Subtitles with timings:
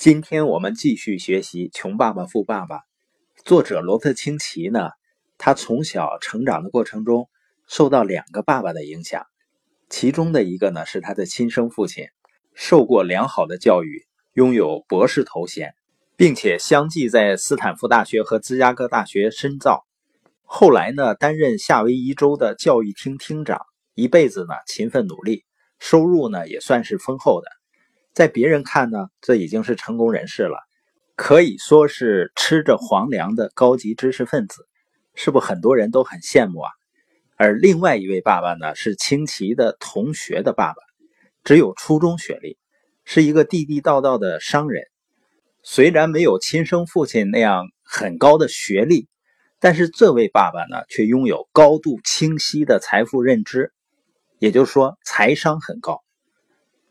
[0.00, 2.76] 今天我们继续学习《穷爸爸富爸爸》。
[3.44, 4.88] 作者罗特清奇呢，
[5.36, 7.28] 他从小成长的过程中
[7.68, 9.26] 受到两个爸爸的影响，
[9.90, 12.06] 其中的一个呢是他的亲生父亲，
[12.54, 15.74] 受过良好的教育，拥有博士头衔，
[16.16, 19.84] 并且相继在斯坦福大学和芝加哥大学深造。
[20.44, 25.44] 后来呢，担任夏威夷州的教育厅厅长，一辈子呢勤奋努力，
[25.78, 27.59] 收入呢也算是丰厚的。
[28.12, 30.58] 在别人看呢，这已经是成功人士了，
[31.16, 34.66] 可以说是吃着皇粮的高级知识分子，
[35.14, 36.70] 是不很多人都很羡慕啊？
[37.36, 40.82] 而另外一位爸爸呢，是清奇的同学的爸爸，
[41.44, 42.58] 只有初中学历，
[43.04, 44.84] 是一个地地道道的商人。
[45.62, 49.08] 虽然没有亲生父亲那样很高的学历，
[49.58, 53.72] 但是这位爸爸呢，却拥有高度清晰的财富认知，
[54.38, 56.02] 也就是说，财商很高。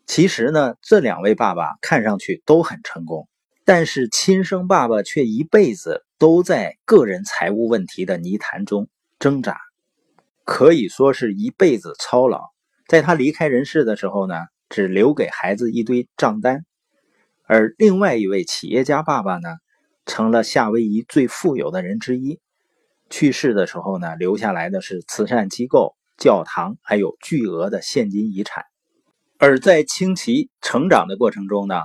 [0.10, 3.30] 其实呢，这两位爸爸看上去都很成功，
[3.64, 8.88] 但是亲生爸爸却一辈子都在个人财务问题的泥潭中
[9.20, 9.60] 挣扎，
[10.46, 12.42] 可以说是一辈子操劳。
[12.88, 14.34] 在他离开人世的时候呢，
[14.68, 16.66] 只留给孩子一堆账单。
[17.46, 19.58] 而另外一位企业家爸爸呢，
[20.08, 22.40] 成了夏威夷最富有的人之一。
[23.12, 28.66] 去世的时候呢，留下来的是慈善机构、教堂，还有巨额的现金遗产。
[29.42, 31.76] 而在清奇成长的过程中呢，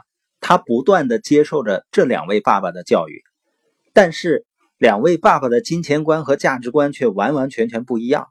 [0.41, 3.23] 他不断的接受着这两位爸爸的教育，
[3.93, 4.45] 但是
[4.77, 8.27] 两位爸爸的金钱观和价值观却完完全全不一样，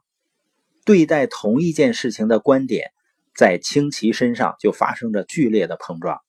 [0.84, 2.90] 对待同一件事情的观点，
[3.34, 6.20] 在清奇身上就发生着剧烈的碰撞。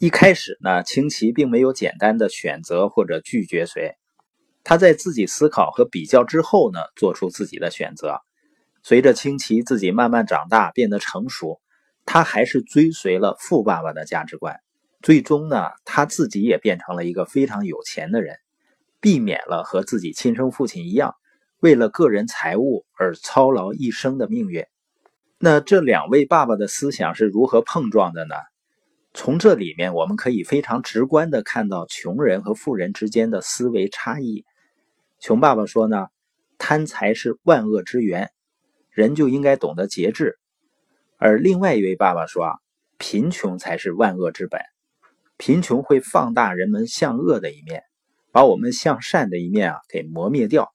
[0.00, 3.94] 一开始呢，清奇并没有简单的选择或者拒绝谁，
[4.64, 8.18] 他在自己思考和比较之后呢，做出自己的选择。
[8.82, 11.61] 随着清奇自己慢慢长大，变得成熟。
[12.04, 14.60] 他还是追随了富爸爸的价值观，
[15.02, 18.36] 最终呢，他自己也变成了一个非常有钱的人，
[19.00, 21.14] 避免了和自己亲生父亲一样，
[21.60, 24.64] 为了个人财务而操劳一生的命运。
[25.38, 28.34] 那这两位爸爸的思想是如何碰撞的呢？
[29.14, 34.44] 从这里面我们可以非常直观的看到穷人和富人之间的思维差异。
[35.18, 36.06] 穷爸爸说呢，
[36.58, 38.30] 贪财是万恶之源，
[38.90, 40.38] 人就应该懂得节制。
[41.24, 42.58] 而另外一位爸爸说：“啊，
[42.98, 44.60] 贫穷才是万恶之本，
[45.36, 47.84] 贫穷会放大人们向恶的一面，
[48.32, 50.74] 把我们向善的一面啊给磨灭掉。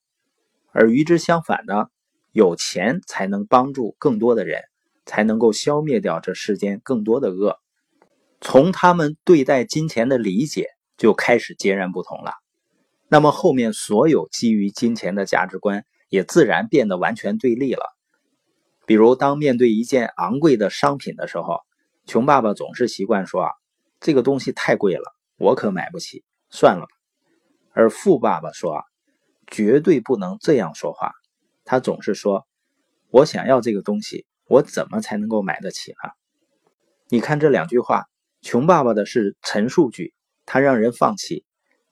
[0.71, 1.87] 而与之相反呢，
[2.31, 4.61] 有钱才能帮助更多的人，
[5.05, 7.59] 才能够消灭掉这世间更多的恶。
[8.39, 12.31] 从他们对待金钱的理解就开始截然不同了。
[13.09, 17.83] 那么后面所有基于金钱的价值观也自然变得完全对立了。”
[18.87, 21.59] 比如，当面对一件昂贵的商品的时候，
[22.05, 23.51] 穷爸爸总是习惯说：“啊，
[23.99, 25.03] 这个东西太贵了，
[25.35, 26.87] 我可买不起，算了吧。”
[27.75, 28.83] 而富爸爸说：“啊，
[29.47, 31.11] 绝对不能这样说话。”
[31.65, 32.47] 他总是说
[33.11, 36.11] ：“我想要这个东西，我怎么才能够买得起呢？”
[37.11, 38.05] 你看这两句话，
[38.41, 40.13] 穷爸爸的是陈述句，
[40.45, 41.43] 他让人放弃；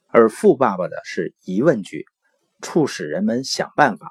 [0.07, 2.05] 而富爸爸的是疑问句，
[2.61, 4.09] 促使人们想办法。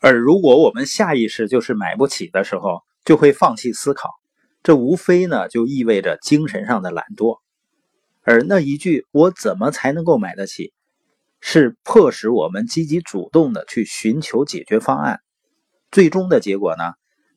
[0.00, 4.10] 而如果我们下意识就是买不起的时候，就会放弃思考，
[4.62, 7.38] 这无非呢就意味着精神上的懒惰。
[8.22, 10.72] 而那一句“我怎么才能够买得起”，
[11.40, 15.20] 是迫使我们积极主动的去寻求解决方案。
[15.90, 16.92] 最终的结果呢，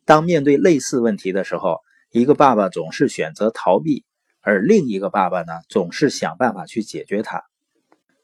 [0.05, 1.77] 当面对类似问题的时候，
[2.11, 4.03] 一个爸爸总是选择逃避，
[4.41, 7.41] 而另一个爸爸呢，总是想办法去解决它。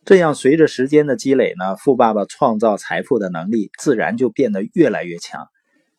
[0.08, 5.50] 这样，随着时间的积累呢，富爸爸创造财富的能力自然就变得越来越强，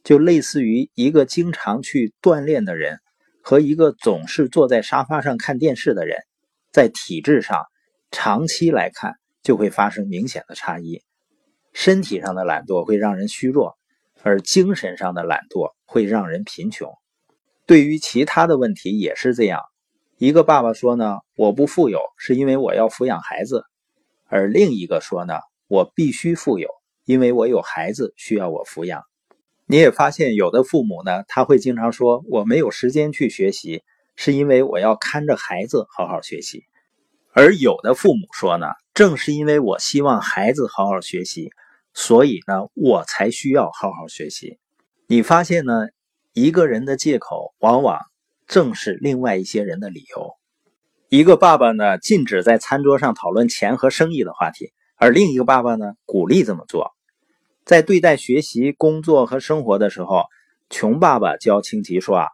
[0.03, 3.01] 就类似于一个经常去锻炼的人
[3.43, 6.17] 和一个总是坐在沙发上看电视的人，
[6.73, 7.67] 在体质上
[8.11, 11.03] 长期来看就会发生明显的差异。
[11.75, 13.77] 身体上的懒惰会让人虚弱，
[14.23, 16.91] 而精神上的懒惰会让人贫穷。
[17.67, 19.61] 对于其他的问题也是这样。
[20.17, 23.65] 一个爸爸说呢：“我不富有是因为我要抚养孩子。”
[24.29, 25.35] 而另一个说呢，
[25.67, 26.69] 我必须富有，
[27.05, 29.03] 因为我有孩子需要我抚养。
[29.67, 33.83] 你也发现有的父母呢，他会经常说我没有时间去学习，
[34.17, 36.65] 是因为我要看着孩子好好学习。
[37.33, 41.51] 而有的父母说呢，正是因为我希望孩子好好学习，
[41.93, 44.59] 所以呢，我才需要好好学习。
[45.07, 45.89] 你发现呢，
[46.33, 47.99] 一个人的借口往往
[48.47, 50.38] 正是另外一些人的理由。
[51.11, 56.93] 一个爸爸呢，禁止在餐桌上讨论钱和生意的话题，而另一个爸爸呢，鼓励这么做。
[57.65, 60.25] 在对待学习、工作和生活的时候，
[60.69, 62.29] 穷爸爸教清奇说：“啊，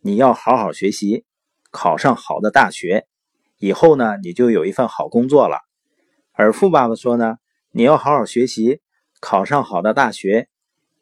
[0.00, 1.26] 你要好好学习，
[1.70, 3.06] 考上好的大学，
[3.58, 5.58] 以后呢，你就有一份好工作了。
[6.32, 7.36] 而富爸爸说呢，
[7.72, 8.80] 你要好好学习，
[9.20, 10.48] 考上好的大学，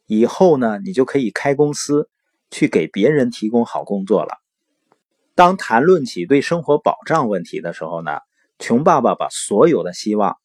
[0.08, 2.08] 以后呢，你就可以开公司，
[2.50, 4.41] 去给别人提供好工作了。
[5.34, 8.18] 当谈论起对生活保障问题的时候呢，
[8.58, 10.36] 穷爸爸把所有的希望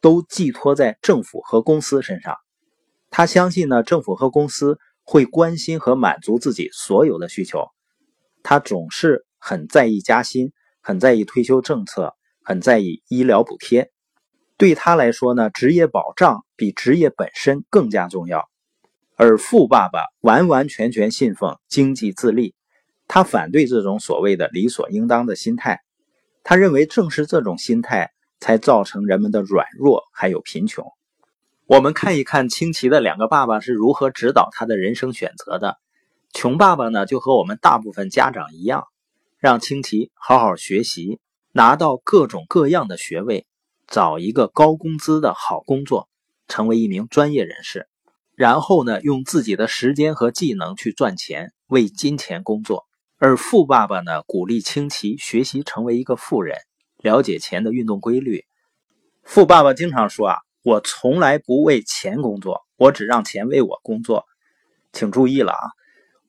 [0.00, 2.36] 都寄托在政府和公司身上。
[3.10, 7.66] 他相信呢，政府和公司会关心和满足自己所有的需求。
[8.42, 13.90] 他总是很在意加薪，很在意退休政策，很在意医疗补贴。
[14.56, 18.48] 对他来说呢，职业保障比职业本身更加重要。
[19.14, 22.54] 而富爸爸完完全全信奉经济自立。
[23.08, 25.80] 他反对这种所谓的理所应当的心态，
[26.44, 28.10] 他认为正是这种心态
[28.40, 30.86] 才造成人们的软弱还有贫穷。
[31.66, 35.76] 我们看一看清奇的两个爸爸是如何指导他的人生选择的。
[36.32, 38.84] 穷爸爸呢，就和我们大部分家长一样，
[39.38, 41.20] 让清奇好好学习，
[41.52, 43.46] 拿到各种各样的学位，
[43.86, 46.08] 找一个高工资的好工作，
[46.48, 47.86] 成为一名专业人士，
[48.34, 52.86] 然后呢，用自己的时间和技能去赚钱，为金钱工作。
[53.24, 56.58] 而富爸爸呢，鼓励清奇学习成为一个富人，
[56.96, 58.44] 了解钱的运动规律。
[59.22, 64.24] 富爸爸经常说啊，我从来不为钱工作，我只让钱为我工作。
[64.92, 65.70] 请注意了啊，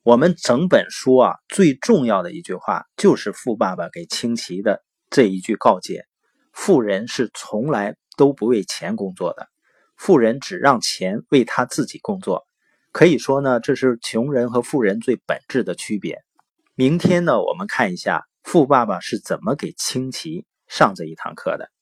[0.04, 6.04] 我们整本书啊，最重要的一句话就是富爸爸给清奇的这一句告诫：
[6.52, 9.48] 富人是从来都不为钱工作的，
[9.96, 12.46] 富人只让钱为他自己工作。
[12.92, 16.22] 可以说呢，这是穷人和富人最本质的区别。
[16.76, 21.73] 明天呢，我们看一下富爸爸是怎么给清奇上这一堂课的。